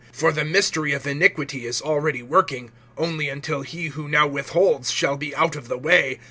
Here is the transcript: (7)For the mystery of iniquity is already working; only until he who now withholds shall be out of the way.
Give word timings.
(7)For 0.17 0.33
the 0.33 0.43
mystery 0.43 0.93
of 0.93 1.05
iniquity 1.05 1.67
is 1.67 1.79
already 1.79 2.23
working; 2.23 2.71
only 2.97 3.29
until 3.29 3.61
he 3.61 3.89
who 3.89 4.07
now 4.07 4.25
withholds 4.25 4.89
shall 4.89 5.15
be 5.15 5.35
out 5.35 5.55
of 5.55 5.67
the 5.67 5.77
way. 5.77 6.17